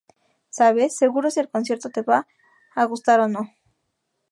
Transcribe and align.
Sabes, 0.49 0.97
seguro, 0.97 1.29
si 1.29 1.39
el 1.41 1.47
concierto 1.51 1.91
te 1.91 2.01
va 2.01 2.25
a 2.73 2.85
gustar 2.85 3.19
o 3.19 3.27
no 3.27 3.51